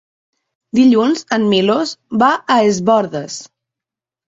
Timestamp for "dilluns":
0.79-1.21